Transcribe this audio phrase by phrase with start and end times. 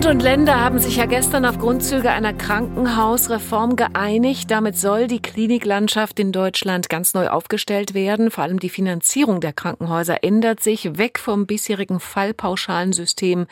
[0.00, 4.50] Bund und Länder haben sich ja gestern auf Grundzüge einer Krankenhausreform geeinigt.
[4.50, 8.30] Damit soll die Kliniklandschaft in Deutschland ganz neu aufgestellt werden.
[8.30, 13.46] Vor allem die Finanzierung der Krankenhäuser ändert sich weg vom bisherigen Fallpauschalensystem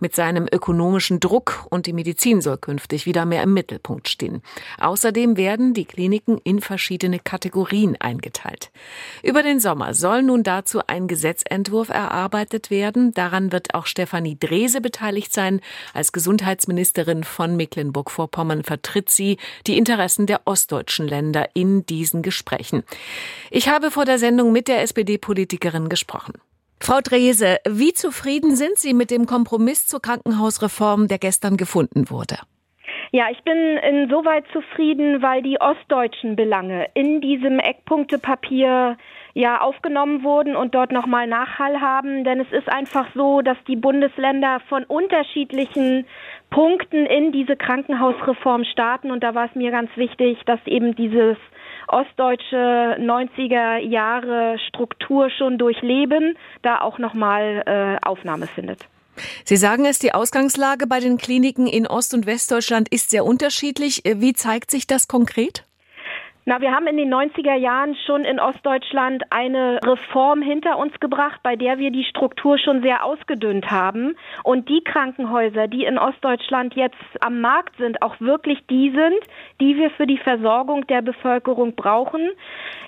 [0.00, 4.42] mit seinem ökonomischen Druck und die Medizin soll künftig wieder mehr im Mittelpunkt stehen.
[4.80, 8.72] Außerdem werden die Kliniken in verschiedene Kategorien eingeteilt.
[9.22, 13.14] Über den Sommer soll nun dazu ein Gesetzentwurf erarbeitet werden.
[13.14, 15.60] Daran wird auch Stefanie Drese beteiligt sein.
[15.94, 22.82] Als Gesundheitsministerin von Mecklenburg-Vorpommern vertritt sie die Interessen der ostdeutschen Länder in diesen Gesprächen.
[23.50, 26.34] Ich habe vor der Sendung mit der SPD-Politikerin gesprochen.
[26.80, 32.38] Frau Drese, wie zufrieden sind Sie mit dem Kompromiss zur Krankenhausreform, der gestern gefunden wurde?
[33.12, 38.96] Ja, ich bin insoweit zufrieden, weil die ostdeutschen Belange in diesem Eckpunktepapier
[39.34, 42.24] ja aufgenommen wurden und dort nochmal Nachhall haben.
[42.24, 46.06] Denn es ist einfach so, dass die Bundesländer von unterschiedlichen
[46.50, 49.10] Punkten in diese Krankenhausreform starten.
[49.10, 51.36] Und da war es mir ganz wichtig, dass eben dieses
[51.88, 58.86] ostdeutsche 90er Jahre Struktur schon durchleben, da auch nochmal äh, Aufnahme findet.
[59.44, 64.02] Sie sagen es, die Ausgangslage bei den Kliniken in Ost- und Westdeutschland ist sehr unterschiedlich.
[64.04, 65.64] Wie zeigt sich das konkret?
[66.44, 71.38] Na, wir haben in den 90er Jahren schon in Ostdeutschland eine Reform hinter uns gebracht,
[71.44, 74.16] bei der wir die Struktur schon sehr ausgedünnt haben.
[74.42, 79.20] Und die Krankenhäuser, die in Ostdeutschland jetzt am Markt sind, auch wirklich die sind,
[79.60, 82.28] die wir für die Versorgung der Bevölkerung brauchen.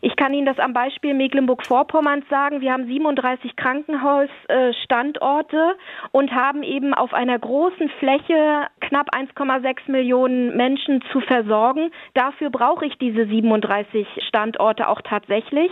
[0.00, 2.60] Ich kann Ihnen das am Beispiel Mecklenburg-Vorpommerns sagen.
[2.60, 5.76] Wir haben 37 Krankenhausstandorte
[6.10, 11.92] und haben eben auf einer großen Fläche knapp 1,6 Millionen Menschen zu versorgen.
[12.14, 15.70] Dafür brauche ich diese 37 Standorte auch tatsächlich.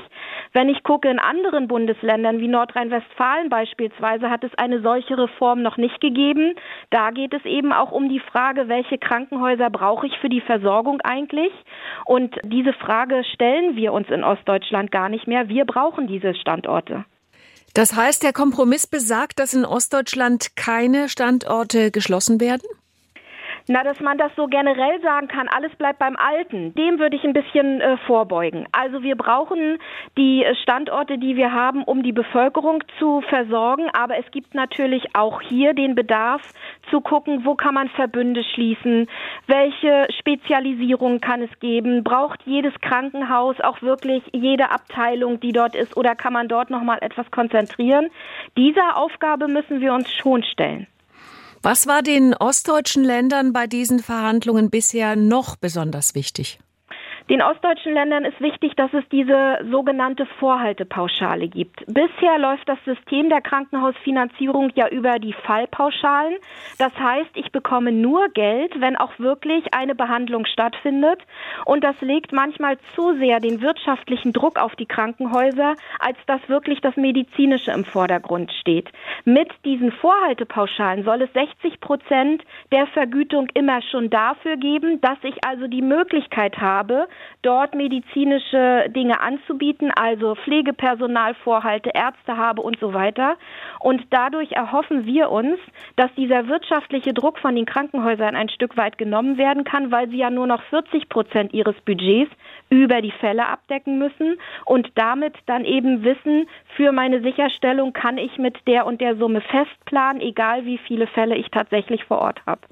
[0.52, 5.78] Wenn ich gucke in anderen Bundesländern wie Nordrhein-Westfalen beispielsweise, hat es eine solche Reform noch
[5.78, 6.54] nicht gegeben.
[6.90, 11.00] Da geht es eben auch um die Frage, welche Krankenhäuser brauche ich für die Versorgung
[11.00, 11.52] eigentlich?
[12.04, 15.48] Und diese Frage stellen wir uns in Ostdeutschland gar nicht mehr.
[15.48, 17.04] Wir brauchen diese Standorte.
[17.74, 22.68] Das heißt, der Kompromiss besagt, dass in Ostdeutschland keine Standorte geschlossen werden?
[23.68, 27.24] Na, dass man das so generell sagen kann, alles bleibt beim Alten, dem würde ich
[27.24, 28.66] ein bisschen äh, vorbeugen.
[28.72, 29.78] Also wir brauchen
[30.18, 35.40] die Standorte, die wir haben, um die Bevölkerung zu versorgen, aber es gibt natürlich auch
[35.40, 36.42] hier den Bedarf
[36.90, 39.08] zu gucken, wo kann man Verbünde schließen,
[39.46, 45.96] welche Spezialisierung kann es geben, braucht jedes Krankenhaus auch wirklich jede Abteilung, die dort ist,
[45.96, 48.08] oder kann man dort noch mal etwas konzentrieren?
[48.56, 50.86] Dieser Aufgabe müssen wir uns schon stellen.
[51.64, 56.58] Was war den ostdeutschen Ländern bei diesen Verhandlungen bisher noch besonders wichtig?
[57.30, 61.84] Den ostdeutschen Ländern ist wichtig, dass es diese sogenannte Vorhaltepauschale gibt.
[61.86, 66.34] Bisher läuft das System der Krankenhausfinanzierung ja über die Fallpauschalen.
[66.78, 71.20] Das heißt, ich bekomme nur Geld, wenn auch wirklich eine Behandlung stattfindet.
[71.64, 76.80] Und das legt manchmal zu sehr den wirtschaftlichen Druck auf die Krankenhäuser, als dass wirklich
[76.80, 78.90] das Medizinische im Vordergrund steht.
[79.24, 85.44] Mit diesen Vorhaltepauschalen soll es 60 Prozent der Vergütung immer schon dafür geben, dass ich
[85.46, 87.06] also die Möglichkeit habe,
[87.42, 93.36] dort medizinische Dinge anzubieten, also Pflegepersonal, Vorhalte, Ärzte habe und so weiter.
[93.80, 95.58] Und dadurch erhoffen wir uns,
[95.96, 100.18] dass dieser wirtschaftliche Druck von den Krankenhäusern ein Stück weit genommen werden kann, weil sie
[100.18, 102.30] ja nur noch 40 Prozent ihres Budgets
[102.70, 108.38] über die Fälle abdecken müssen und damit dann eben wissen, für meine Sicherstellung kann ich
[108.38, 112.62] mit der und der Summe festplanen, egal wie viele Fälle ich tatsächlich vor Ort habe.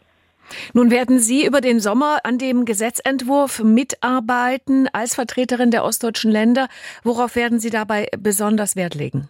[0.73, 6.69] Nun werden Sie über den Sommer an dem Gesetzentwurf mitarbeiten als Vertreterin der ostdeutschen Länder.
[7.03, 9.29] Worauf werden Sie dabei besonders Wert legen?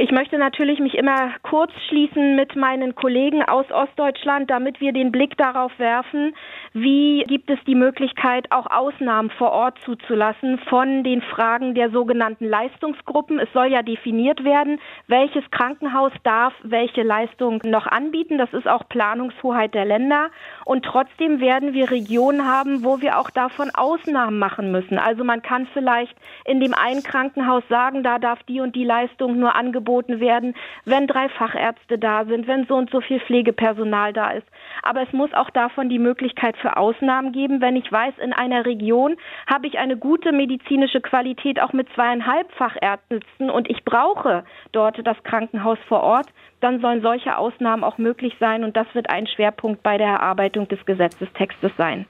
[0.00, 5.10] Ich möchte natürlich mich immer kurz schließen mit meinen Kollegen aus Ostdeutschland, damit wir den
[5.10, 6.36] Blick darauf werfen,
[6.72, 12.44] wie gibt es die Möglichkeit, auch Ausnahmen vor Ort zuzulassen von den Fragen der sogenannten
[12.44, 13.40] Leistungsgruppen.
[13.40, 14.78] Es soll ja definiert werden,
[15.08, 18.38] welches Krankenhaus darf welche Leistung noch anbieten.
[18.38, 20.30] Das ist auch Planungshoheit der Länder.
[20.64, 24.96] Und trotzdem werden wir Regionen haben, wo wir auch davon Ausnahmen machen müssen.
[24.96, 29.40] Also man kann vielleicht in dem einen Krankenhaus sagen, da darf die und die Leistung
[29.40, 30.54] nur angeboten angeboten werden,
[30.84, 34.46] wenn drei Fachärzte da sind, wenn so und so viel Pflegepersonal da ist.
[34.82, 37.60] Aber es muss auch davon die Möglichkeit für Ausnahmen geben.
[37.60, 42.50] Wenn ich weiß, in einer Region habe ich eine gute medizinische Qualität auch mit zweieinhalb
[42.52, 46.26] Fachärzten und ich brauche dort das Krankenhaus vor Ort,
[46.60, 50.68] dann sollen solche Ausnahmen auch möglich sein und das wird ein Schwerpunkt bei der Erarbeitung
[50.68, 52.06] des Gesetzestextes sein.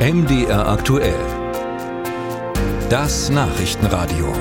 [0.00, 1.14] MDR aktuell
[2.88, 4.32] Das Nachrichtenradio.